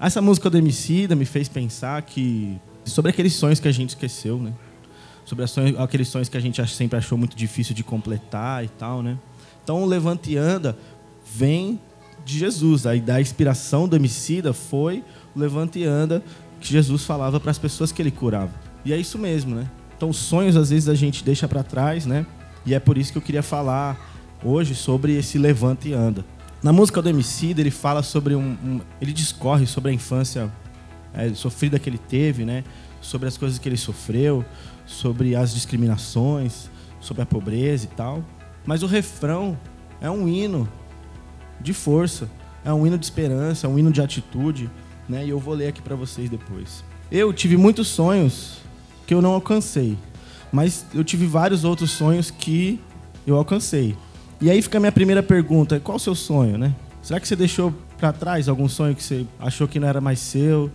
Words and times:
Essa 0.00 0.22
música 0.22 0.48
do 0.48 0.56
Emicida 0.56 1.14
me 1.14 1.26
fez 1.26 1.46
pensar 1.46 2.00
que 2.00 2.58
sobre 2.86 3.10
aqueles 3.10 3.34
sonhos 3.34 3.60
que 3.60 3.68
a 3.68 3.72
gente 3.72 3.90
esqueceu, 3.90 4.38
né? 4.38 4.54
Sobre 5.26 5.44
aqueles 5.78 6.08
sonhos 6.08 6.26
que 6.26 6.38
a 6.38 6.40
gente 6.40 6.66
sempre 6.68 6.96
achou 6.96 7.18
muito 7.18 7.36
difícil 7.36 7.74
de 7.74 7.84
completar 7.84 8.64
e 8.64 8.68
tal, 8.68 9.02
né? 9.02 9.18
Então, 9.62 9.82
o 9.82 9.86
Levante 9.86 10.32
e 10.32 10.38
Anda 10.38 10.74
vem 11.34 11.78
de 12.24 12.38
Jesus. 12.38 12.86
Aí 12.86 12.98
da 12.98 13.20
inspiração 13.20 13.86
do 13.86 13.94
Emicida 13.94 14.54
foi 14.54 15.04
o 15.36 15.38
Levante 15.38 15.80
e 15.80 15.84
Anda 15.84 16.24
que 16.58 16.68
Jesus 16.72 17.04
falava 17.04 17.38
para 17.38 17.50
as 17.50 17.58
pessoas 17.58 17.92
que 17.92 18.00
ele 18.00 18.10
curava. 18.10 18.52
E 18.86 18.94
é 18.94 18.96
isso 18.96 19.18
mesmo, 19.18 19.54
né? 19.54 19.70
Então, 19.94 20.08
os 20.08 20.16
sonhos 20.16 20.56
às 20.56 20.70
vezes 20.70 20.88
a 20.88 20.94
gente 20.94 21.22
deixa 21.22 21.46
para 21.46 21.62
trás, 21.62 22.06
né? 22.06 22.24
E 22.64 22.72
é 22.72 22.80
por 22.80 22.96
isso 22.96 23.12
que 23.12 23.18
eu 23.18 23.22
queria 23.22 23.42
falar 23.42 24.00
hoje 24.42 24.74
sobre 24.74 25.14
esse 25.14 25.36
Levante 25.36 25.90
e 25.90 25.92
Anda. 25.92 26.24
Na 26.62 26.74
música 26.74 27.00
do 27.00 27.08
MC, 27.08 27.54
ele 27.56 27.70
fala 27.70 28.02
sobre 28.02 28.34
um, 28.34 28.50
um 28.62 28.80
ele 29.00 29.12
discorre 29.12 29.66
sobre 29.66 29.90
a 29.90 29.94
infância 29.94 30.52
é, 31.14 31.32
sofrida 31.32 31.78
que 31.78 31.88
ele 31.88 31.96
teve, 31.96 32.44
né? 32.44 32.64
Sobre 33.00 33.26
as 33.26 33.38
coisas 33.38 33.58
que 33.58 33.66
ele 33.66 33.78
sofreu, 33.78 34.44
sobre 34.84 35.34
as 35.34 35.54
discriminações, 35.54 36.68
sobre 37.00 37.22
a 37.22 37.26
pobreza 37.26 37.86
e 37.86 37.88
tal. 37.88 38.22
Mas 38.66 38.82
o 38.82 38.86
refrão 38.86 39.58
é 40.02 40.10
um 40.10 40.28
hino 40.28 40.68
de 41.58 41.72
força, 41.72 42.28
é 42.62 42.70
um 42.70 42.86
hino 42.86 42.98
de 42.98 43.06
esperança, 43.06 43.66
é 43.66 43.70
um 43.70 43.78
hino 43.78 43.90
de 43.90 44.02
atitude, 44.02 44.68
né? 45.08 45.24
E 45.24 45.30
eu 45.30 45.38
vou 45.38 45.54
ler 45.54 45.68
aqui 45.68 45.80
para 45.80 45.96
vocês 45.96 46.28
depois. 46.28 46.84
Eu 47.10 47.32
tive 47.32 47.56
muitos 47.56 47.88
sonhos 47.88 48.58
que 49.06 49.14
eu 49.14 49.22
não 49.22 49.32
alcancei, 49.32 49.96
mas 50.52 50.84
eu 50.92 51.02
tive 51.02 51.24
vários 51.24 51.64
outros 51.64 51.90
sonhos 51.90 52.30
que 52.30 52.78
eu 53.26 53.36
alcancei. 53.36 53.96
E 54.40 54.50
aí 54.50 54.62
fica 54.62 54.78
a 54.78 54.80
minha 54.80 54.92
primeira 54.92 55.22
pergunta: 55.22 55.78
qual 55.78 55.96
o 55.96 56.00
seu 56.00 56.14
sonho, 56.14 56.56
né? 56.56 56.74
Será 57.02 57.20
que 57.20 57.28
você 57.28 57.36
deixou 57.36 57.74
para 57.98 58.12
trás 58.12 58.48
algum 58.48 58.68
sonho 58.68 58.94
que 58.94 59.02
você 59.02 59.26
achou 59.38 59.68
que 59.68 59.78
não 59.78 59.88
era 59.88 60.00
mais 60.00 60.18
seu? 60.18 60.70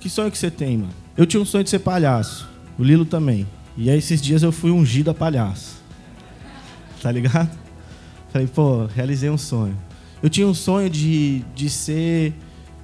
Que 0.00 0.08
sonho 0.10 0.30
que 0.30 0.38
você 0.38 0.50
tem, 0.50 0.78
mano? 0.78 0.92
Eu 1.16 1.26
tinha 1.26 1.40
um 1.40 1.44
sonho 1.44 1.64
de 1.64 1.70
ser 1.70 1.78
palhaço, 1.78 2.48
o 2.78 2.84
Lilo 2.84 3.04
também. 3.04 3.46
E 3.76 3.90
aí 3.90 3.98
esses 3.98 4.20
dias 4.20 4.42
eu 4.42 4.52
fui 4.52 4.70
ungido 4.70 5.10
a 5.10 5.14
palhaço. 5.14 5.76
Tá 7.02 7.10
ligado? 7.10 7.50
Falei, 8.32 8.46
pô, 8.46 8.86
realizei 8.86 9.30
um 9.30 9.38
sonho. 9.38 9.76
Eu 10.22 10.30
tinha 10.30 10.46
um 10.46 10.54
sonho 10.54 10.88
de, 10.88 11.42
de 11.54 11.68
ser 11.68 12.34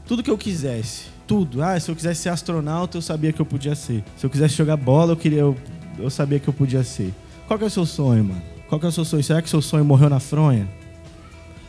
tudo 0.07 0.23
que 0.23 0.31
eu 0.31 0.39
quisesse. 0.39 1.07
Tudo. 1.27 1.63
Ah, 1.63 1.79
se 1.81 1.91
eu 1.91 1.97
quisesse 1.97 2.23
ser 2.23 2.29
astronauta, 2.29 2.99
eu 2.99 3.03
sabia 3.03 3.33
que 3.33 3.41
eu 3.41 3.47
podia 3.47 3.75
ser. 3.75 4.05
Se 4.17 4.25
eu 4.25 4.31
quisesse 4.31 4.55
jogar 4.55 4.77
bola, 4.77 5.13
eu 5.13 5.17
queria 5.17 5.41
eu, 5.41 5.57
eu 5.99 6.11
sabia 6.11 6.39
que 6.39 6.49
eu 6.49 6.53
podia 6.53 6.85
ser. 6.85 7.13
Qual 7.47 7.59
que 7.59 7.65
é 7.65 7.69
o 7.69 7.71
seu 7.71 7.87
sonho, 7.87 8.25
mano? 8.25 8.52
Qual 8.73 8.81
que 8.81 8.87
é 8.87 8.89
o 8.89 8.93
seu 8.93 9.05
sonho? 9.05 9.23
Será 9.23 9.43
que 9.43 9.51
seu 9.51 9.61
sonho 9.61 9.85
morreu 9.85 10.09
na 10.09 10.19
fronha? 10.19 10.67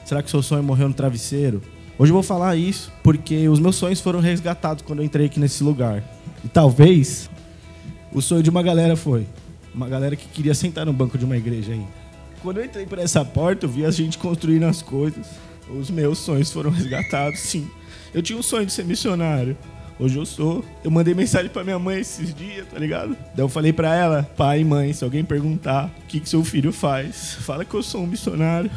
Será 0.06 0.24
que 0.24 0.30
seu 0.32 0.42
sonho 0.42 0.64
morreu 0.64 0.88
no 0.88 0.94
travesseiro? 0.94 1.62
Hoje 2.00 2.12
eu 2.12 2.14
vou 2.14 2.24
falar 2.24 2.56
isso 2.56 2.94
porque 3.04 3.46
os 3.50 3.60
meus 3.60 3.76
sonhos 3.76 4.00
foram 4.00 4.22
resgatados 4.22 4.86
quando 4.88 5.00
eu 5.00 5.06
entrei 5.06 5.26
aqui 5.26 5.38
nesse 5.38 5.66
lugar. 5.66 6.02
E 6.46 6.48
talvez 6.48 7.30
o 8.14 8.22
sonho 8.22 8.42
de 8.42 8.50
uma 8.50 8.64
galera 8.64 8.96
foi. 8.96 9.28
Uma 9.76 9.90
galera 9.90 10.16
que 10.16 10.26
queria 10.30 10.54
sentar 10.54 10.86
no 10.86 10.94
banco 10.94 11.18
de 11.18 11.26
uma 11.26 11.36
igreja 11.36 11.74
ainda. 11.74 11.90
Quando 12.42 12.60
eu 12.60 12.64
entrei 12.64 12.86
por 12.86 12.98
essa 12.98 13.26
porta, 13.26 13.66
eu 13.66 13.70
vi 13.70 13.84
a 13.84 13.92
gente 13.92 14.18
construindo 14.18 14.64
as 14.64 14.82
coisas. 14.82 15.28
Os 15.78 15.92
meus 15.92 16.20
sonhos 16.20 16.54
foram 16.54 16.72
resgatados, 16.72 17.42
sim. 17.42 17.70
Eu 18.14 18.22
tinha 18.22 18.40
um 18.40 18.44
sonho 18.44 18.66
de 18.66 18.72
ser 18.72 18.86
missionário. 18.86 19.58
Hoje 20.00 20.18
eu 20.18 20.26
sou. 20.26 20.66
Eu 20.84 20.90
mandei 20.90 21.14
mensagem 21.14 21.50
para 21.50 21.64
minha 21.64 21.78
mãe 21.78 22.00
esses 22.00 22.34
dias, 22.34 22.68
tá 22.68 22.80
ligado? 22.80 23.16
Daí 23.36 23.44
eu 23.44 23.50
falei 23.50 23.72
para 23.72 23.96
ela, 23.96 24.24
pai 24.36 24.62
e 24.62 24.66
mãe, 24.66 24.92
se 24.92 25.04
alguém 25.04 25.24
perguntar 25.24 25.92
o 26.04 26.08
que, 26.08 26.20
que 26.20 26.28
seu 26.28 26.44
filho 26.44 26.72
faz, 26.74 27.36
fala 27.42 27.64
que 27.64 27.74
eu 27.74 27.84
sou 27.84 28.04
um 28.04 28.08
missionário. 28.08 28.72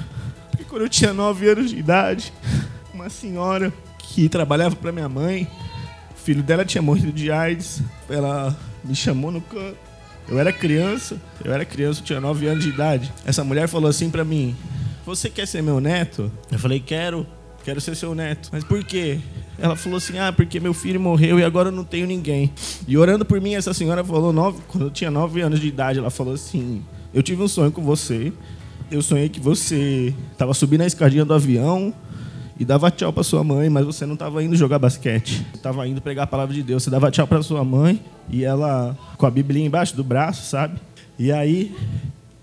Porque 0.50 0.64
quando 0.64 0.82
eu 0.82 0.88
tinha 0.88 1.12
9 1.12 1.48
anos 1.48 1.70
de 1.70 1.78
idade, 1.78 2.32
uma 2.92 3.08
senhora 3.08 3.72
que 3.98 4.28
trabalhava 4.28 4.76
para 4.76 4.92
minha 4.92 5.08
mãe, 5.08 5.48
o 6.14 6.18
filho 6.18 6.42
dela 6.42 6.64
tinha 6.64 6.82
morrido 6.82 7.12
de 7.12 7.30
AIDS, 7.30 7.82
ela 8.08 8.56
me 8.84 8.94
chamou 8.94 9.30
no 9.30 9.40
canto. 9.40 9.76
Eu 10.28 10.38
era 10.38 10.52
criança, 10.52 11.20
eu 11.44 11.52
era 11.52 11.64
criança, 11.64 12.00
eu 12.00 12.04
tinha 12.04 12.20
9 12.20 12.46
anos 12.46 12.64
de 12.64 12.70
idade. 12.70 13.12
Essa 13.24 13.42
mulher 13.42 13.68
falou 13.68 13.88
assim 13.88 14.10
para 14.10 14.24
mim: 14.24 14.54
Você 15.06 15.30
quer 15.30 15.46
ser 15.46 15.62
meu 15.62 15.80
neto? 15.80 16.30
Eu 16.50 16.58
falei: 16.58 16.80
Quero, 16.80 17.26
quero 17.64 17.80
ser 17.80 17.94
seu 17.94 18.14
neto. 18.14 18.50
Mas 18.52 18.64
por 18.64 18.84
quê? 18.84 19.20
Ela 19.58 19.76
falou 19.76 19.98
assim: 19.98 20.18
Ah, 20.18 20.32
porque 20.32 20.60
meu 20.60 20.74
filho 20.74 21.00
morreu 21.00 21.38
e 21.38 21.44
agora 21.44 21.68
eu 21.68 21.72
não 21.72 21.84
tenho 21.84 22.06
ninguém. 22.06 22.52
E 22.86 22.96
orando 22.96 23.24
por 23.24 23.40
mim, 23.40 23.54
essa 23.54 23.72
senhora 23.72 24.04
falou: 24.04 24.32
nove, 24.32 24.60
quando 24.68 24.84
eu 24.84 24.90
tinha 24.90 25.10
nove 25.10 25.40
anos 25.40 25.60
de 25.60 25.68
idade, 25.68 25.98
ela 25.98 26.10
falou 26.10 26.34
assim: 26.34 26.82
Eu 27.12 27.22
tive 27.22 27.42
um 27.42 27.48
sonho 27.48 27.72
com 27.72 27.82
você. 27.82 28.32
Eu 28.90 29.02
sonhei 29.02 29.28
que 29.28 29.40
você 29.40 30.14
estava 30.30 30.54
subindo 30.54 30.82
a 30.82 30.86
escadinha 30.86 31.24
do 31.24 31.34
avião 31.34 31.92
e 32.58 32.64
dava 32.64 32.90
tchau 32.90 33.12
para 33.12 33.22
sua 33.22 33.42
mãe, 33.42 33.68
mas 33.68 33.84
você 33.84 34.06
não 34.06 34.14
estava 34.14 34.42
indo 34.42 34.54
jogar 34.54 34.78
basquete. 34.78 35.44
Estava 35.54 35.86
indo 35.88 36.00
pregar 36.00 36.24
a 36.24 36.26
palavra 36.26 36.54
de 36.54 36.62
Deus. 36.62 36.84
Você 36.84 36.90
dava 36.90 37.10
tchau 37.10 37.26
para 37.26 37.42
sua 37.42 37.64
mãe 37.64 38.00
e 38.30 38.44
ela 38.44 38.96
com 39.18 39.26
a 39.26 39.30
Bíblia 39.30 39.64
embaixo 39.64 39.96
do 39.96 40.04
braço, 40.04 40.48
sabe? 40.48 40.80
E 41.18 41.32
aí 41.32 41.74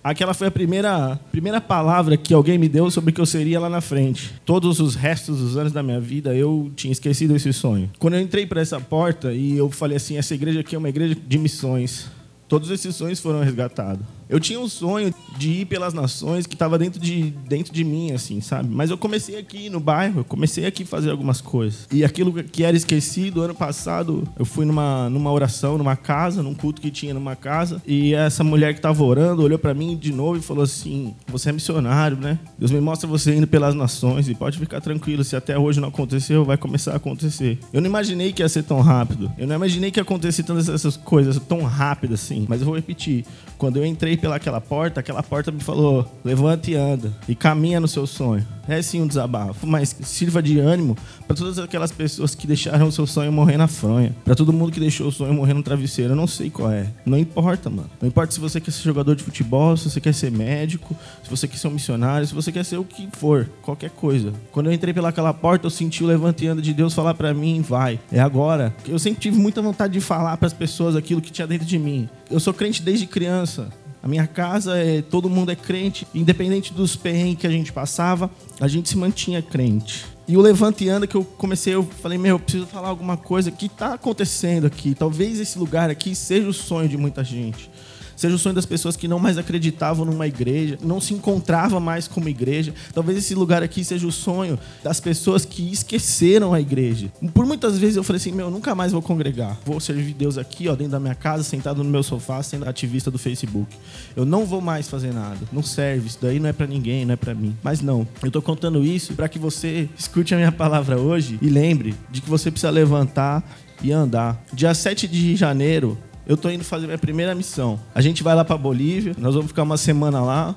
Aquela 0.03 0.33
foi 0.33 0.47
a 0.47 0.51
primeira, 0.51 1.17
primeira 1.31 1.61
palavra 1.61 2.17
que 2.17 2.33
alguém 2.33 2.57
me 2.57 2.67
deu 2.67 2.91
sobre 2.91 3.11
o 3.11 3.13
que 3.13 3.21
eu 3.21 3.25
seria 3.25 3.59
lá 3.59 3.69
na 3.69 3.79
frente. 3.79 4.33
Todos 4.45 4.81
os 4.81 4.95
restos 4.95 5.39
dos 5.39 5.55
anos 5.55 5.71
da 5.71 5.81
minha 5.81 5.99
vida 6.01 6.35
eu 6.35 6.69
tinha 6.75 6.91
esquecido 6.91 7.33
esse 7.35 7.53
sonho. 7.53 7.89
Quando 7.99 8.15
eu 8.15 8.19
entrei 8.19 8.45
para 8.45 8.59
essa 8.59 8.81
porta 8.81 9.31
e 9.31 9.57
eu 9.57 9.69
falei 9.69 9.95
assim: 9.95 10.17
essa 10.17 10.33
igreja 10.33 10.59
aqui 10.59 10.75
é 10.75 10.77
uma 10.77 10.89
igreja 10.89 11.15
de 11.15 11.37
missões. 11.37 12.11
Todos 12.49 12.69
esses 12.69 12.95
sonhos 12.95 13.21
foram 13.21 13.41
resgatados. 13.41 14.05
Eu 14.33 14.39
tinha 14.39 14.59
um 14.59 14.67
sonho 14.67 15.13
de 15.37 15.61
ir 15.61 15.65
pelas 15.65 15.93
nações 15.93 16.47
que 16.47 16.55
estava 16.55 16.79
dentro 16.79 16.99
de, 16.99 17.29
dentro 17.47 17.71
de 17.71 17.83
mim, 17.83 18.13
assim, 18.13 18.41
sabe? 18.41 18.67
Mas 18.67 18.89
eu 18.89 18.97
comecei 18.97 19.37
aqui 19.37 19.69
no 19.69 19.79
bairro, 19.79 20.21
eu 20.21 20.25
comecei 20.25 20.65
aqui 20.65 20.81
a 20.81 20.85
fazer 20.87 21.11
algumas 21.11 21.39
coisas. 21.39 21.87
E 21.91 22.03
aquilo 22.03 22.33
que 22.43 22.63
era 22.63 22.75
esquecido, 22.75 23.43
ano 23.43 23.53
passado, 23.53 24.27
eu 24.35 24.43
fui 24.43 24.65
numa, 24.65 25.07
numa 25.07 25.31
oração, 25.31 25.77
numa 25.77 25.95
casa, 25.95 26.41
num 26.41 26.55
culto 26.55 26.81
que 26.81 26.89
tinha 26.89 27.13
numa 27.13 27.35
casa, 27.35 27.79
e 27.85 28.15
essa 28.15 28.43
mulher 28.43 28.73
que 28.73 28.79
estava 28.79 29.03
orando 29.03 29.43
olhou 29.43 29.59
para 29.59 29.71
mim 29.71 29.95
de 29.95 30.11
novo 30.11 30.39
e 30.39 30.41
falou 30.41 30.63
assim: 30.63 31.13
Você 31.27 31.49
é 31.49 31.51
missionário, 31.51 32.17
né? 32.17 32.39
Deus 32.57 32.71
me 32.71 32.81
mostra 32.81 33.07
você 33.07 33.35
indo 33.35 33.45
pelas 33.45 33.75
nações 33.75 34.27
e 34.27 34.33
pode 34.33 34.57
ficar 34.57 34.81
tranquilo, 34.81 35.23
se 35.23 35.35
até 35.35 35.59
hoje 35.59 35.79
não 35.79 35.89
aconteceu, 35.89 36.43
vai 36.43 36.57
começar 36.57 36.93
a 36.93 36.95
acontecer. 36.95 37.59
Eu 37.71 37.81
não 37.81 37.87
imaginei 37.87 38.33
que 38.33 38.41
ia 38.41 38.49
ser 38.49 38.63
tão 38.63 38.81
rápido. 38.81 39.31
Eu 39.37 39.45
não 39.45 39.55
imaginei 39.55 39.91
que 39.91 39.99
ia 39.99 40.03
acontecer 40.03 40.41
tantas 40.41 40.69
essas 40.69 40.97
coisas 40.97 41.37
tão 41.37 41.61
rápido 41.61 42.15
assim. 42.15 42.47
Mas 42.49 42.61
eu 42.61 42.65
vou 42.65 42.75
repetir. 42.75 43.23
Quando 43.59 43.77
eu 43.77 43.85
entrei 43.85 44.17
pelaquela 44.23 44.61
porta, 44.61 45.01
aquela 45.01 45.21
porta 45.21 45.51
me 45.51 45.59
falou: 45.59 46.09
levante 46.23 46.71
e 46.71 46.75
anda 46.75 47.11
e 47.27 47.35
caminha 47.35 47.77
no 47.81 47.89
seu 47.89 48.07
sonho. 48.07 48.47
É 48.65 48.81
sim 48.81 49.01
um 49.01 49.07
desabafo, 49.07 49.67
mas 49.67 49.93
sirva 50.03 50.41
de 50.41 50.57
ânimo 50.57 50.95
para 51.27 51.35
todas 51.35 51.59
aquelas 51.59 51.91
pessoas 51.91 52.33
que 52.33 52.47
deixaram 52.47 52.87
o 52.87 52.91
seu 52.93 53.05
sonho 53.05 53.29
morrer 53.29 53.57
na 53.57 53.67
fronha, 53.67 54.15
para 54.23 54.33
todo 54.33 54.53
mundo 54.53 54.71
que 54.71 54.79
deixou 54.79 55.07
o 55.07 55.11
sonho 55.11 55.33
morrer 55.33 55.53
no 55.53 55.61
travesseiro. 55.61 56.13
Eu 56.13 56.15
não 56.15 56.25
sei 56.25 56.49
qual 56.49 56.71
é. 56.71 56.87
Não 57.05 57.17
importa, 57.17 57.69
mano. 57.69 57.89
Não 57.99 58.07
importa 58.07 58.31
se 58.31 58.39
você 58.39 58.61
quer 58.61 58.71
ser 58.71 58.83
jogador 58.83 59.13
de 59.17 59.23
futebol, 59.23 59.75
se 59.75 59.89
você 59.89 59.99
quer 59.99 60.13
ser 60.13 60.31
médico, 60.31 60.95
se 61.21 61.29
você 61.29 61.45
quer 61.45 61.57
ser 61.57 61.67
um 61.67 61.71
missionário, 61.71 62.25
se 62.25 62.33
você 62.33 62.53
quer 62.53 62.63
ser 62.63 62.77
o 62.77 62.85
que 62.85 63.09
for, 63.11 63.49
qualquer 63.61 63.89
coisa. 63.89 64.31
Quando 64.53 64.67
eu 64.67 64.73
entrei 64.73 64.93
pelaquela 64.93 65.33
porta, 65.33 65.65
eu 65.65 65.69
senti 65.69 66.01
o 66.01 66.07
levante 66.07 66.45
e 66.45 66.47
anda 66.47 66.61
de 66.61 66.73
Deus 66.73 66.93
falar 66.93 67.15
para 67.15 67.33
mim: 67.33 67.59
vai, 67.61 67.99
é 68.09 68.21
agora. 68.21 68.73
Eu 68.87 68.97
sempre 68.97 69.19
tive 69.19 69.37
muita 69.37 69.61
vontade 69.61 69.91
de 69.91 69.99
falar 69.99 70.37
para 70.37 70.47
as 70.47 70.53
pessoas 70.53 70.95
aquilo 70.95 71.21
que 71.21 71.33
tinha 71.33 71.45
dentro 71.45 71.67
de 71.67 71.77
mim. 71.77 72.07
Eu 72.31 72.39
sou 72.39 72.53
crente 72.53 72.81
desde 72.81 73.05
criança. 73.05 73.67
A 74.03 74.07
minha 74.07 74.27
casa, 74.27 74.77
é, 74.77 75.01
todo 75.01 75.29
mundo 75.29 75.49
é 75.49 75.55
crente, 75.55 76.05
independente 76.13 76.73
dos 76.73 76.93
perrengues 76.93 77.39
que 77.39 77.47
a 77.47 77.49
gente 77.49 77.71
passava, 77.71 78.29
a 78.59 78.67
gente 78.67 78.89
se 78.89 78.97
mantinha 78.97 79.41
crente. 79.41 80.05
E 80.27 80.35
o 80.35 80.41
Levante 80.41 80.89
Anda 80.89 81.07
que 81.07 81.15
eu 81.15 81.23
comecei, 81.23 81.73
eu 81.73 81.83
falei, 81.83 82.17
meu, 82.17 82.35
eu 82.35 82.39
preciso 82.39 82.67
falar 82.67 82.89
alguma 82.89 83.15
coisa 83.15 83.49
que 83.49 83.67
está 83.67 83.93
acontecendo 83.93 84.67
aqui. 84.67 84.93
Talvez 84.93 85.39
esse 85.39 85.57
lugar 85.57 85.89
aqui 85.89 86.13
seja 86.15 86.49
o 86.49 86.53
sonho 86.53 86.89
de 86.89 86.97
muita 86.97 87.23
gente 87.23 87.71
seja 88.15 88.35
o 88.35 88.39
sonho 88.39 88.55
das 88.55 88.65
pessoas 88.65 88.95
que 88.95 89.07
não 89.07 89.19
mais 89.19 89.37
acreditavam 89.37 90.05
numa 90.05 90.27
igreja, 90.27 90.77
não 90.81 90.99
se 90.99 91.13
encontravam 91.13 91.79
mais 91.79 92.07
como 92.07 92.29
igreja. 92.29 92.73
Talvez 92.93 93.17
esse 93.17 93.35
lugar 93.35 93.63
aqui 93.63 93.83
seja 93.83 94.07
o 94.07 94.11
sonho 94.11 94.57
das 94.83 94.99
pessoas 94.99 95.45
que 95.45 95.71
esqueceram 95.71 96.53
a 96.53 96.61
igreja. 96.61 97.11
Por 97.33 97.45
muitas 97.45 97.77
vezes 97.77 97.95
eu 97.95 98.03
falei 98.03 98.17
assim, 98.17 98.31
meu, 98.31 98.49
nunca 98.49 98.75
mais 98.75 98.91
vou 98.91 99.01
congregar. 99.01 99.59
Vou 99.65 99.79
servir 99.79 100.13
Deus 100.13 100.37
aqui, 100.37 100.67
ó, 100.67 100.75
dentro 100.75 100.91
da 100.91 100.99
minha 100.99 101.15
casa, 101.15 101.43
sentado 101.43 101.83
no 101.83 101.89
meu 101.89 102.03
sofá, 102.03 102.41
sendo 102.43 102.67
ativista 102.67 103.09
do 103.09 103.17
Facebook. 103.17 103.75
Eu 104.15 104.25
não 104.25 104.45
vou 104.45 104.61
mais 104.61 104.87
fazer 104.87 105.13
nada. 105.13 105.39
Não 105.51 105.63
serve, 105.63 106.07
isso 106.07 106.19
daí 106.21 106.39
não 106.39 106.49
é 106.49 106.53
para 106.53 106.67
ninguém, 106.67 107.05
não 107.05 107.13
é 107.13 107.17
para 107.17 107.33
mim. 107.33 107.55
Mas 107.63 107.81
não, 107.81 108.07
eu 108.21 108.31
tô 108.31 108.41
contando 108.41 108.83
isso 108.83 109.13
para 109.13 109.27
que 109.27 109.39
você 109.39 109.89
escute 109.97 110.33
a 110.33 110.37
minha 110.37 110.51
palavra 110.51 110.97
hoje 110.97 111.37
e 111.41 111.49
lembre 111.49 111.95
de 112.11 112.21
que 112.21 112.29
você 112.29 112.49
precisa 112.51 112.69
levantar 112.69 113.43
e 113.81 113.91
andar. 113.91 114.41
Dia 114.53 114.73
7 114.73 115.07
de 115.07 115.35
janeiro, 115.35 115.97
eu 116.25 116.37
tô 116.37 116.49
indo 116.49 116.63
fazer 116.63 116.85
minha 116.85 116.97
primeira 116.97 117.35
missão. 117.35 117.79
A 117.93 118.01
gente 118.01 118.23
vai 118.23 118.35
lá 118.35 118.45
para 118.45 118.57
Bolívia, 118.57 119.15
nós 119.17 119.33
vamos 119.33 119.49
ficar 119.49 119.63
uma 119.63 119.77
semana 119.77 120.21
lá 120.21 120.55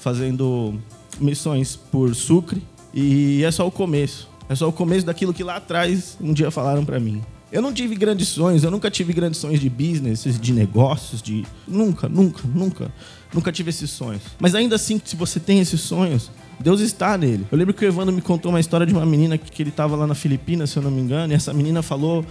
fazendo 0.00 0.74
missões 1.18 1.76
por 1.76 2.14
Sucre 2.14 2.62
e 2.92 3.42
é 3.44 3.50
só 3.50 3.66
o 3.66 3.70
começo. 3.70 4.28
É 4.48 4.54
só 4.54 4.68
o 4.68 4.72
começo 4.72 5.06
daquilo 5.06 5.32
que 5.32 5.42
lá 5.42 5.56
atrás 5.56 6.16
um 6.20 6.32
dia 6.32 6.50
falaram 6.50 6.84
para 6.84 7.00
mim. 7.00 7.22
Eu 7.50 7.62
não 7.62 7.72
tive 7.72 7.94
grandes 7.94 8.28
sonhos, 8.28 8.64
eu 8.64 8.70
nunca 8.70 8.90
tive 8.90 9.12
grandes 9.12 9.38
sonhos 9.38 9.60
de 9.60 9.70
business, 9.70 10.24
de 10.40 10.52
negócios, 10.52 11.22
de 11.22 11.46
nunca, 11.68 12.08
nunca, 12.08 12.42
nunca, 12.52 12.92
nunca 13.32 13.52
tive 13.52 13.70
esses 13.70 13.90
sonhos. 13.90 14.22
Mas 14.40 14.56
ainda 14.56 14.74
assim, 14.74 15.00
se 15.04 15.14
você 15.14 15.38
tem 15.38 15.60
esses 15.60 15.80
sonhos, 15.80 16.32
Deus 16.58 16.80
está 16.80 17.16
nele. 17.16 17.46
Eu 17.52 17.56
lembro 17.56 17.72
que 17.72 17.84
o 17.84 17.88
Evandro 17.88 18.12
me 18.12 18.20
contou 18.20 18.50
uma 18.50 18.58
história 18.58 18.84
de 18.84 18.92
uma 18.92 19.06
menina 19.06 19.38
que 19.38 19.62
ele 19.62 19.70
estava 19.70 19.94
lá 19.94 20.06
na 20.06 20.16
Filipinas, 20.16 20.70
se 20.70 20.78
eu 20.78 20.82
não 20.82 20.90
me 20.90 21.00
engano, 21.00 21.32
e 21.32 21.36
essa 21.36 21.52
menina 21.52 21.80
falou 21.80 22.24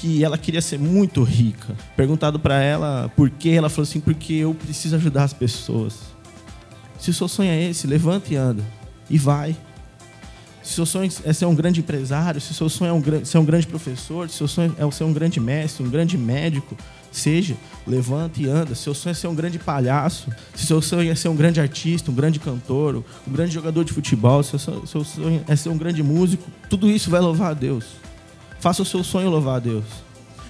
que 0.00 0.22
ela 0.24 0.36
queria 0.38 0.60
ser 0.60 0.78
muito 0.78 1.22
rica. 1.22 1.74
Perguntado 1.96 2.38
para 2.38 2.62
ela 2.62 3.10
por 3.16 3.30
quê, 3.30 3.50
ela 3.50 3.68
falou 3.68 3.84
assim: 3.84 4.00
porque 4.00 4.34
eu 4.34 4.54
preciso 4.54 4.96
ajudar 4.96 5.24
as 5.24 5.32
pessoas. 5.32 5.94
Se 6.98 7.10
o 7.10 7.14
seu 7.14 7.28
sonho 7.28 7.50
é 7.50 7.62
esse, 7.64 7.86
levanta 7.86 8.32
e 8.32 8.36
anda. 8.36 8.62
E 9.08 9.18
vai. 9.18 9.56
Se 10.62 10.72
o 10.72 10.74
seu 10.74 10.86
sonho 10.86 11.10
é 11.24 11.32
ser 11.32 11.46
um 11.46 11.54
grande 11.54 11.80
empresário, 11.80 12.40
se 12.40 12.50
o 12.50 12.54
seu 12.54 12.68
sonho 12.68 12.90
é 12.90 12.92
um, 12.92 13.24
ser 13.24 13.38
um 13.38 13.44
grande 13.44 13.66
professor, 13.66 14.28
se 14.28 14.34
o 14.34 14.38
seu 14.38 14.48
sonho 14.48 14.76
é 14.76 14.90
ser 14.90 15.04
um 15.04 15.12
grande 15.12 15.38
mestre, 15.38 15.84
um 15.84 15.88
grande 15.88 16.18
médico, 16.18 16.76
seja, 17.12 17.54
levanta 17.86 18.42
e 18.42 18.48
anda. 18.48 18.74
Se 18.74 18.82
o 18.90 18.94
seu 18.94 18.94
sonho 18.94 19.12
é 19.12 19.14
ser 19.14 19.28
um 19.28 19.34
grande 19.34 19.60
palhaço, 19.60 20.28
se 20.54 20.64
o 20.64 20.66
seu 20.66 20.82
sonho 20.82 21.10
é 21.10 21.14
ser 21.14 21.28
um 21.28 21.36
grande 21.36 21.60
artista, 21.60 22.10
um 22.10 22.14
grande 22.14 22.40
cantor, 22.40 23.04
um 23.26 23.32
grande 23.32 23.54
jogador 23.54 23.84
de 23.84 23.92
futebol, 23.92 24.42
se 24.42 24.56
o 24.56 24.58
seu 24.58 25.04
sonho 25.04 25.44
é 25.46 25.54
ser 25.54 25.68
um 25.68 25.78
grande 25.78 26.02
músico, 26.02 26.50
tudo 26.68 26.90
isso 26.90 27.10
vai 27.10 27.20
louvar 27.20 27.52
a 27.52 27.54
Deus. 27.54 28.05
Faça 28.66 28.82
o 28.82 28.84
seu 28.84 29.04
sonho 29.04 29.30
louvar 29.30 29.58
a 29.58 29.60
Deus. 29.60 29.84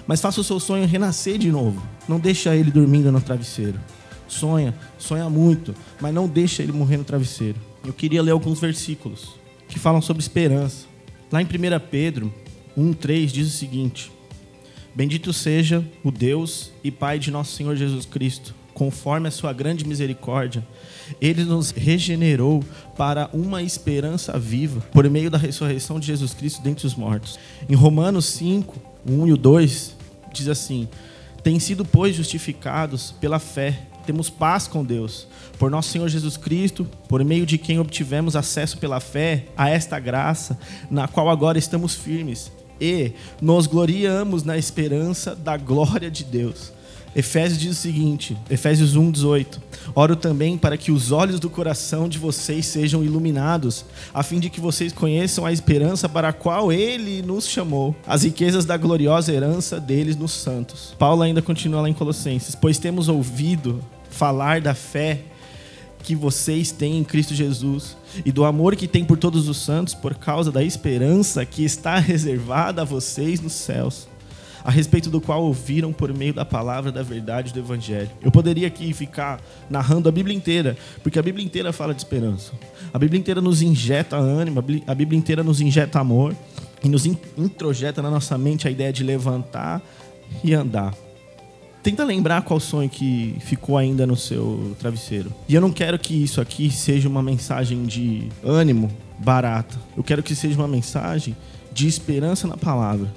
Mas 0.07 0.19
faça 0.19 0.41
o 0.41 0.43
seu 0.43 0.59
sonho 0.59 0.87
renascer 0.87 1.37
de 1.37 1.51
novo. 1.51 1.87
Não 2.09 2.19
deixa 2.19 2.55
ele 2.55 2.71
dormindo 2.71 3.11
no 3.11 3.21
travesseiro. 3.21 3.79
Sonha, 4.27 4.73
sonha 4.97 5.29
muito, 5.29 5.75
mas 6.01 6.11
não 6.15 6.27
deixa 6.27 6.63
ele 6.63 6.71
morrer 6.71 6.97
no 6.97 7.03
travesseiro. 7.03 7.59
Eu 7.85 7.93
queria 7.93 8.23
ler 8.23 8.31
alguns 8.31 8.59
versículos 8.59 9.35
que 9.67 9.77
falam 9.77 10.01
sobre 10.01 10.23
esperança. 10.23 10.87
Lá 11.31 11.43
em 11.43 11.45
1 11.45 11.49
Pedro 11.91 12.33
1,3 12.75 13.27
diz 13.27 13.49
o 13.49 13.55
seguinte: 13.55 14.11
Bendito 14.95 15.31
seja 15.31 15.87
o 16.03 16.09
Deus 16.09 16.71
e 16.83 16.89
Pai 16.89 17.19
de 17.19 17.29
nosso 17.29 17.55
Senhor 17.55 17.75
Jesus 17.75 18.07
Cristo, 18.07 18.55
conforme 18.77 19.27
a 19.27 19.31
sua 19.31 19.51
grande 19.51 19.87
misericórdia, 19.87 20.63
ele 21.19 21.43
nos 21.43 21.71
regenerou 21.71 22.63
para 22.95 23.27
uma 23.33 23.63
esperança 23.63 24.37
viva 24.37 24.81
por 24.91 25.09
meio 25.09 25.31
da 25.31 25.37
ressurreição 25.37 25.99
de 25.99 26.05
Jesus 26.05 26.35
Cristo 26.35 26.61
dentre 26.61 26.85
os 26.85 26.93
mortos. 26.93 27.39
Em 27.67 27.73
Romanos 27.73 28.25
5, 28.25 28.79
1 29.03 29.27
e 29.29 29.33
o 29.33 29.37
2, 29.37 29.95
diz 30.31 30.47
assim: 30.47 30.87
Tem 31.41 31.59
sido, 31.59 31.83
pois, 31.83 32.15
justificados 32.15 33.15
pela 33.19 33.39
fé 33.39 33.79
temos 34.05 34.29
paz 34.29 34.67
com 34.67 34.85
Deus. 34.85 35.27
Por 35.57 35.71
nosso 35.71 35.89
Senhor 35.89 36.07
Jesus 36.07 36.37
Cristo, 36.37 36.87
por 37.09 37.25
meio 37.25 37.47
de 37.47 37.57
quem 37.57 37.79
obtivemos 37.79 38.35
acesso 38.35 38.77
pela 38.77 38.99
fé 38.99 39.47
a 39.57 39.71
esta 39.71 39.99
graça, 39.99 40.57
na 40.89 41.07
qual 41.07 41.31
agora 41.31 41.57
estamos 41.57 41.95
firmes. 41.95 42.51
E 42.79 43.13
nos 43.41 43.65
gloriamos 43.65 44.43
na 44.43 44.55
esperança 44.55 45.35
da 45.35 45.57
glória 45.57 46.11
de 46.11 46.23
Deus. 46.23 46.76
Efésios 47.17 47.59
diz 47.59 47.71
o 47.71 47.81
seguinte, 47.81 48.37
Efésios 48.47 48.95
1, 48.95 49.09
18. 49.09 49.59
Oro 49.95 50.15
também 50.15 50.55
para 50.55 50.77
que 50.77 50.91
os 50.91 51.11
olhos 51.11 51.39
do 51.39 51.49
coração 51.49 52.07
de 52.07 52.19
vocês 52.19 52.67
sejam 52.67 53.03
iluminados, 53.03 53.83
a 54.13 54.21
fim 54.21 54.39
de 54.39 54.51
que 54.51 54.61
vocês 54.61 54.93
conheçam 54.93 55.43
a 55.43 55.51
esperança 55.51 56.07
para 56.07 56.29
a 56.29 56.33
qual 56.33 56.71
Ele 56.71 57.23
nos 57.23 57.47
chamou, 57.47 57.95
as 58.05 58.21
riquezas 58.21 58.65
da 58.65 58.77
gloriosa 58.77 59.33
herança 59.33 59.79
deles 59.79 60.15
nos 60.15 60.31
santos. 60.31 60.95
Paulo 60.99 61.23
ainda 61.23 61.41
continua 61.41 61.81
lá 61.81 61.89
em 61.89 61.93
Colossenses, 61.93 62.53
pois 62.53 62.77
temos 62.77 63.09
ouvido 63.09 63.83
falar 64.11 64.61
da 64.61 64.75
fé 64.75 65.21
que 66.03 66.15
vocês 66.15 66.71
têm 66.71 66.99
em 66.99 67.03
Cristo 67.03 67.33
Jesus 67.33 67.97
e 68.23 68.31
do 68.31 68.45
amor 68.45 68.75
que 68.75 68.87
tem 68.87 69.03
por 69.03 69.17
todos 69.17 69.49
os 69.49 69.57
santos 69.57 69.95
por 69.95 70.13
causa 70.13 70.51
da 70.51 70.63
esperança 70.63 71.43
que 71.43 71.65
está 71.65 71.97
reservada 71.97 72.83
a 72.83 72.85
vocês 72.85 73.39
nos 73.41 73.53
céus, 73.53 74.07
a 74.63 74.71
respeito 74.71 75.09
do 75.09 75.21
qual 75.21 75.43
ouviram 75.43 75.93
por 75.93 76.13
meio 76.13 76.33
da 76.33 76.45
palavra 76.45 76.91
da 76.91 77.03
verdade 77.03 77.53
do 77.53 77.59
evangelho. 77.59 78.09
Eu 78.21 78.31
poderia 78.31 78.67
aqui 78.67 78.93
ficar 78.93 79.41
narrando 79.69 80.09
a 80.09 80.11
Bíblia 80.11 80.35
inteira, 80.35 80.77
porque 81.03 81.19
a 81.19 81.23
Bíblia 81.23 81.45
inteira 81.45 81.71
fala 81.73 81.93
de 81.93 82.01
esperança. 82.01 82.53
A 82.93 82.99
Bíblia 82.99 83.19
inteira 83.19 83.41
nos 83.41 83.61
injeta 83.61 84.15
ânimo, 84.15 84.63
a 84.85 84.95
Bíblia 84.95 85.17
inteira 85.17 85.43
nos 85.43 85.61
injeta 85.61 85.99
amor 85.99 86.35
e 86.83 86.89
nos 86.89 87.05
introjeta 87.05 88.01
na 88.01 88.09
nossa 88.09 88.37
mente 88.37 88.67
a 88.67 88.71
ideia 88.71 88.93
de 88.93 89.03
levantar 89.03 89.81
e 90.43 90.53
andar. 90.53 90.93
Tenta 91.87 92.03
lembrar 92.03 92.41
qual 92.41 92.59
sonho 92.59 92.89
que 92.89 93.35
ficou 93.39 93.77
ainda 93.77 94.05
no 94.05 94.17
seu 94.17 94.75
travesseiro. 94.77 95.33
E 95.47 95.55
eu 95.55 95.61
não 95.61 95.71
quero 95.71 95.97
que 95.97 96.21
isso 96.21 96.41
aqui 96.41 96.69
seja 96.69 97.07
uma 97.07 97.23
mensagem 97.23 97.85
de 97.85 98.27
ânimo 98.43 98.91
barata. 99.19 99.77
Eu 99.95 100.03
quero 100.03 100.21
que 100.21 100.35
seja 100.35 100.57
uma 100.57 100.67
mensagem 100.67 101.35
de 101.71 101.87
esperança 101.87 102.45
na 102.45 102.57
palavra. 102.57 103.07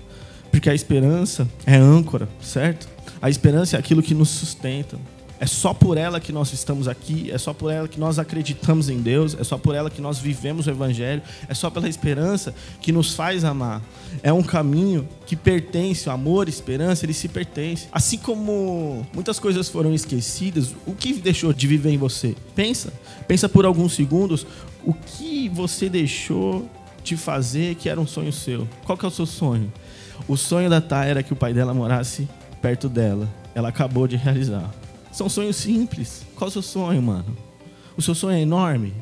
Porque 0.61 0.69
a 0.69 0.75
esperança 0.75 1.49
é 1.65 1.77
âncora, 1.77 2.29
certo? 2.39 2.87
A 3.23 3.31
esperança 3.31 3.77
é 3.77 3.79
aquilo 3.79 4.03
que 4.03 4.12
nos 4.12 4.29
sustenta. 4.29 4.99
É 5.41 5.47
só 5.47 5.73
por 5.73 5.97
ela 5.97 6.21
que 6.21 6.33
nós 6.33 6.53
estamos 6.53 6.87
aqui, 6.87 7.31
é 7.31 7.39
só 7.39 7.55
por 7.55 7.73
ela 7.73 7.89
que 7.89 7.99
nós 7.99 8.19
acreditamos 8.19 8.91
em 8.91 8.99
Deus, 8.99 9.35
é 9.41 9.43
só 9.43 9.57
por 9.57 9.75
ela 9.75 9.89
que 9.89 10.03
nós 10.03 10.19
vivemos 10.19 10.67
o 10.67 10.71
Evangelho, 10.71 11.23
é 11.49 11.55
só 11.55 11.71
pela 11.71 11.89
esperança 11.89 12.55
que 12.79 12.93
nos 12.93 13.15
faz 13.15 13.43
amar. 13.43 13.81
É 14.23 14.31
um 14.35 14.43
caminho 14.43 15.09
que 15.25 15.35
pertence, 15.35 16.11
o 16.11 16.12
amor, 16.12 16.47
a 16.47 16.51
esperança, 16.51 17.07
ele 17.07 17.15
se 17.15 17.27
pertence. 17.27 17.89
Assim 17.91 18.19
como 18.19 19.07
muitas 19.15 19.39
coisas 19.39 19.67
foram 19.67 19.95
esquecidas, 19.95 20.75
o 20.85 20.93
que 20.93 21.15
deixou 21.15 21.55
de 21.55 21.67
viver 21.67 21.93
em 21.93 21.97
você? 21.97 22.37
Pensa, 22.55 22.93
pensa 23.27 23.49
por 23.49 23.65
alguns 23.65 23.95
segundos 23.95 24.47
o 24.85 24.93
que 24.93 25.49
você 25.49 25.89
deixou 25.89 26.69
de 27.03 27.17
fazer 27.17 27.77
que 27.77 27.89
era 27.89 27.99
um 27.99 28.07
sonho 28.07 28.31
seu. 28.31 28.69
Qual 28.85 28.99
que 28.99 29.07
é 29.07 29.09
o 29.09 29.11
seu 29.11 29.25
sonho? 29.25 29.73
O 30.29 30.37
sonho 30.37 30.71
da 30.71 30.81
Thay 30.81 31.11
era 31.11 31.23
que 31.23 31.33
o 31.33 31.37
pai 31.37 31.53
dela 31.53 31.75
morasse 31.75 32.29
perto 32.61 32.89
dela. 32.89 33.29
Ela 33.55 33.69
acabou 33.69 34.07
de 34.07 34.17
realizar. 34.17 34.71
São 35.13 35.29
sonhos 35.29 35.57
simples. 35.57 36.25
Qual 36.37 36.49
o 36.49 36.51
seu 36.51 36.63
sonho, 36.63 37.03
mano? 37.03 37.37
O 37.97 38.03
seu 38.03 38.15
sonho 38.15 38.37
é 38.37 38.41
enorme? 38.41 38.93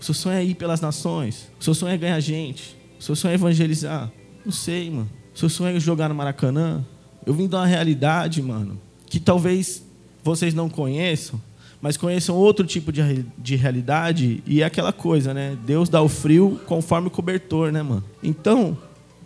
O 0.00 0.04
seu 0.04 0.14
sonho 0.14 0.36
é 0.36 0.44
ir 0.44 0.54
pelas 0.54 0.80
nações? 0.80 1.48
O 1.60 1.64
seu 1.64 1.74
sonho 1.74 1.92
é 1.92 1.96
ganhar 1.96 2.20
gente? 2.20 2.76
O 2.98 3.02
seu 3.02 3.14
sonho 3.14 3.32
é 3.32 3.34
evangelizar? 3.34 4.10
Não 4.44 4.52
sei, 4.52 4.90
mano. 4.90 5.08
O 5.34 5.38
seu 5.38 5.48
sonho 5.48 5.76
é 5.76 5.80
jogar 5.80 6.08
no 6.08 6.14
Maracanã? 6.14 6.84
Eu 7.26 7.34
vim 7.34 7.46
de 7.46 7.54
uma 7.54 7.66
realidade, 7.66 8.40
mano, 8.40 8.80
que 9.06 9.20
talvez 9.20 9.82
vocês 10.24 10.54
não 10.54 10.68
conheçam, 10.68 11.40
mas 11.80 11.96
conheçam 11.96 12.34
outro 12.34 12.66
tipo 12.66 12.90
de, 12.90 13.24
de 13.36 13.54
realidade 13.54 14.42
e 14.46 14.62
é 14.62 14.64
aquela 14.64 14.92
coisa, 14.92 15.34
né? 15.34 15.56
Deus 15.64 15.88
dá 15.88 16.00
o 16.00 16.08
frio 16.08 16.60
conforme 16.66 17.08
o 17.08 17.10
cobertor, 17.10 17.70
né, 17.70 17.82
mano? 17.82 18.02
Então, 18.22 18.76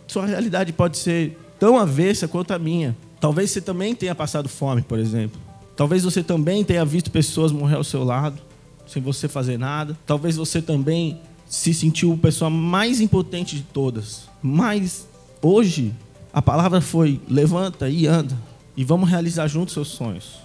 sua 0.07 0.25
realidade 0.25 0.73
pode 0.73 0.97
ser 0.97 1.37
tão 1.63 1.77
avessa 1.77 2.27
quanto 2.27 2.51
a 2.51 2.59
minha. 2.59 2.93
Talvez 3.21 3.49
você 3.49 3.61
também 3.61 3.95
tenha 3.95 4.13
passado 4.13 4.49
fome, 4.49 4.81
por 4.81 4.99
exemplo. 4.99 5.39
Talvez 5.77 6.03
você 6.03 6.21
também 6.21 6.61
tenha 6.61 6.83
visto 6.83 7.09
pessoas 7.09 7.53
morrer 7.53 7.77
ao 7.77 7.85
seu 7.85 8.03
lado, 8.03 8.37
sem 8.85 9.01
você 9.01 9.29
fazer 9.29 9.57
nada. 9.57 9.97
Talvez 10.05 10.35
você 10.35 10.61
também 10.61 11.21
se 11.47 11.73
sentiu 11.73 12.11
a 12.11 12.17
pessoa 12.17 12.49
mais 12.49 12.99
impotente 12.99 13.55
de 13.55 13.61
todas. 13.61 14.27
Mas 14.41 15.07
hoje 15.41 15.93
a 16.33 16.41
palavra 16.41 16.81
foi: 16.81 17.21
levanta 17.29 17.89
e 17.89 18.07
anda. 18.07 18.37
E 18.75 18.83
vamos 18.83 19.09
realizar 19.09 19.47
juntos 19.47 19.73
seus 19.73 19.87
sonhos. 19.87 20.39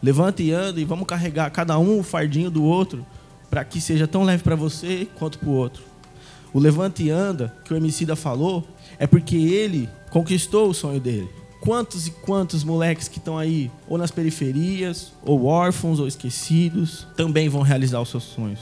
Levanta 0.00 0.40
e 0.40 0.52
anda 0.52 0.80
e 0.80 0.84
vamos 0.84 1.08
carregar 1.08 1.50
cada 1.50 1.76
um 1.80 1.98
o 1.98 2.04
fardinho 2.04 2.48
do 2.48 2.62
outro 2.62 3.04
para 3.50 3.64
que 3.64 3.80
seja 3.80 4.06
tão 4.06 4.22
leve 4.22 4.44
para 4.44 4.54
você 4.54 5.08
quanto 5.18 5.36
para 5.36 5.48
o 5.48 5.52
outro. 5.52 5.89
O 6.52 6.58
levanta 6.58 7.02
e 7.02 7.10
anda 7.10 7.54
que 7.64 7.72
o 7.72 7.76
Emicida 7.76 8.16
falou 8.16 8.66
é 8.98 9.06
porque 9.06 9.36
ele 9.36 9.88
conquistou 10.10 10.68
o 10.68 10.74
sonho 10.74 11.00
dele 11.00 11.28
quantos 11.60 12.06
e 12.06 12.10
quantos 12.10 12.64
moleques 12.64 13.06
que 13.06 13.18
estão 13.18 13.38
aí, 13.38 13.70
ou 13.86 13.98
nas 13.98 14.10
periferias, 14.10 15.12
ou 15.22 15.44
órfãos, 15.44 16.00
ou 16.00 16.08
esquecidos, 16.08 17.06
também 17.16 17.48
vão 17.48 17.62
realizar 17.62 18.00
os 18.00 18.08
seus 18.08 18.24
sonhos. 18.24 18.60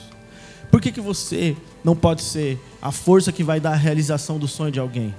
Por 0.69 0.81
que, 0.81 0.91
que 0.91 1.01
você 1.01 1.57
não 1.83 1.95
pode 1.95 2.21
ser 2.21 2.59
a 2.81 2.91
força 2.91 3.31
que 3.31 3.43
vai 3.43 3.59
dar 3.59 3.71
a 3.71 3.77
realização 3.77 4.37
do 4.37 4.47
sonho 4.47 4.71
de 4.71 4.79
alguém? 4.79 5.15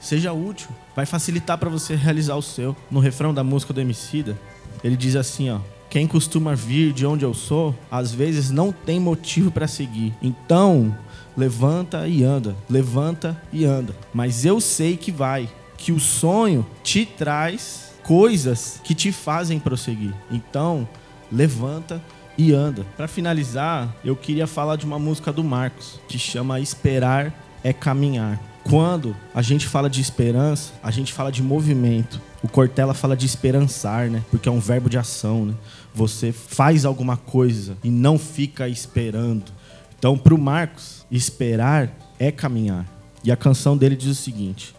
Seja 0.00 0.32
útil, 0.32 0.68
vai 0.96 1.06
facilitar 1.06 1.58
para 1.58 1.68
você 1.68 1.94
realizar 1.94 2.34
o 2.36 2.42
seu. 2.42 2.74
No 2.90 2.98
refrão 2.98 3.32
da 3.32 3.44
música 3.44 3.72
do 3.72 3.80
Emicida, 3.80 4.38
ele 4.82 4.96
diz 4.96 5.14
assim, 5.14 5.50
ó: 5.50 5.60
Quem 5.90 6.06
costuma 6.06 6.54
vir 6.54 6.92
de 6.92 7.06
onde 7.06 7.24
eu 7.24 7.32
sou, 7.32 7.74
às 7.90 8.12
vezes 8.12 8.50
não 8.50 8.70
tem 8.72 9.00
motivo 9.00 9.50
para 9.50 9.66
seguir. 9.66 10.14
Então, 10.20 10.94
levanta 11.36 12.06
e 12.06 12.22
anda, 12.22 12.54
levanta 12.68 13.40
e 13.52 13.64
anda. 13.64 13.94
Mas 14.12 14.44
eu 14.44 14.60
sei 14.60 14.96
que 14.96 15.10
vai, 15.10 15.48
que 15.78 15.90
o 15.90 15.98
sonho 15.98 16.66
te 16.82 17.06
traz 17.06 17.92
coisas 18.02 18.80
que 18.84 18.94
te 18.94 19.12
fazem 19.12 19.58
prosseguir. 19.58 20.14
Então, 20.30 20.86
levanta 21.32 22.02
e 22.36 22.52
anda. 22.52 22.84
Para 22.96 23.08
finalizar, 23.08 23.94
eu 24.04 24.14
queria 24.14 24.46
falar 24.46 24.76
de 24.76 24.84
uma 24.84 24.98
música 24.98 25.32
do 25.32 25.42
Marcos 25.42 26.00
que 26.06 26.18
chama 26.18 26.60
Esperar 26.60 27.32
é 27.64 27.72
Caminhar. 27.72 28.40
Quando 28.62 29.16
a 29.34 29.40
gente 29.40 29.66
fala 29.66 29.88
de 29.88 30.00
esperança, 30.00 30.72
a 30.82 30.90
gente 30.90 31.12
fala 31.12 31.32
de 31.32 31.42
movimento. 31.42 32.20
O 32.42 32.48
Cortella 32.48 32.94
fala 32.94 33.16
de 33.16 33.26
esperançar, 33.26 34.08
né? 34.08 34.22
Porque 34.30 34.48
é 34.48 34.52
um 34.52 34.60
verbo 34.60 34.88
de 34.88 34.96
ação, 34.96 35.46
né? 35.46 35.54
Você 35.94 36.30
faz 36.32 36.84
alguma 36.84 37.16
coisa 37.16 37.76
e 37.82 37.90
não 37.90 38.18
fica 38.18 38.68
esperando. 38.68 39.52
Então, 39.98 40.16
para 40.16 40.34
o 40.34 40.38
Marcos, 40.38 41.04
esperar 41.10 41.90
é 42.18 42.30
caminhar. 42.30 42.86
E 43.24 43.32
a 43.32 43.36
canção 43.36 43.76
dele 43.76 43.96
diz 43.96 44.08
o 44.10 44.14
seguinte: 44.14 44.74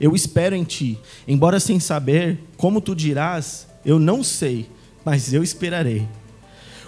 eu 0.00 0.14
espero 0.14 0.56
em 0.56 0.64
ti, 0.64 0.98
embora 1.26 1.60
sem 1.60 1.78
saber 1.78 2.38
como 2.56 2.80
tu 2.80 2.94
dirás, 2.94 3.66
eu 3.84 3.98
não 3.98 4.24
sei, 4.24 4.68
mas 5.04 5.32
eu 5.32 5.42
esperarei. 5.42 6.08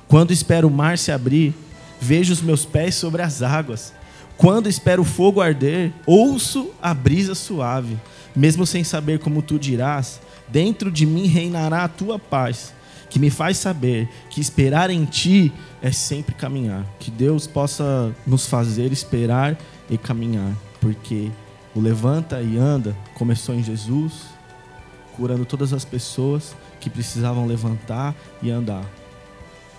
Quando 0.09 0.33
espero 0.33 0.69
o 0.69 0.71
mar 0.71 0.99
se 0.99 1.13
abrir, 1.13 1.55
vejo 2.01 2.33
os 2.33 2.41
meus 2.41 2.65
pés 2.65 2.95
sobre 2.95 3.23
as 3.23 3.43
águas. 3.43 3.93
Quando 4.37 4.69
espero 4.69 5.03
o 5.03 5.05
fogo 5.05 5.41
arder, 5.41 5.93
ouço 6.05 6.71
a 6.83 6.93
brisa 6.93 7.35
suave. 7.35 7.97
Mesmo 8.37 8.67
sem 8.67 8.85
saber 8.85 9.19
como 9.19 9.41
tu 9.41 9.59
dirás, 9.59 10.21
dentro 10.47 10.93
de 10.93 11.07
mim 11.07 11.27
reinará 11.27 11.85
a 11.85 11.89
tua 11.89 12.19
paz, 12.19 12.75
que 13.09 13.19
me 13.19 13.31
faz 13.31 13.57
saber 13.57 14.09
que 14.29 14.41
esperar 14.41 14.91
em 14.91 15.07
ti 15.07 15.51
é 15.81 15.91
sempre 15.91 16.35
caminhar. 16.35 16.85
Que 17.01 17.11
Deus 17.11 17.47
possa 17.47 18.15
nos 18.27 18.47
fazer 18.47 18.93
esperar 18.93 19.57
e 19.89 19.97
caminhar, 19.97 20.53
porque 20.81 21.31
o 21.75 21.81
levanta 21.81 22.43
e 22.43 22.59
anda 22.59 22.95
começou 23.15 23.55
em 23.55 23.63
Jesus, 23.63 24.27
curando 25.17 25.47
todas 25.47 25.73
as 25.73 25.85
pessoas 25.85 26.55
que 26.79 26.91
precisavam 26.91 27.47
levantar 27.47 28.15
e 28.43 28.51
andar. 28.51 28.85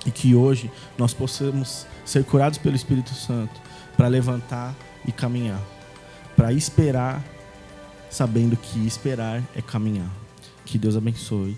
E 0.04 0.10
que 0.10 0.34
hoje 0.34 0.72
nós 0.98 1.14
possamos 1.14 1.86
ser 2.06 2.24
curados 2.24 2.58
pelo 2.58 2.76
Espírito 2.76 3.14
Santo 3.14 3.62
para 3.96 4.08
levantar 4.08 4.74
e 5.06 5.12
caminhar, 5.12 5.62
para 6.36 6.54
esperar, 6.54 7.24
sabendo 8.10 8.56
que 8.58 8.86
esperar 8.86 9.44
é 9.56 9.62
caminhar. 9.62 10.10
Que 10.66 10.78
Deus 10.78 10.96
abençoe 10.96 11.58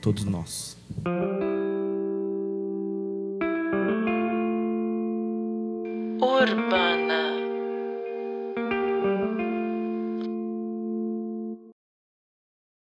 todos 0.00 0.24
nós. 0.24 0.76
Urbano. 6.20 6.93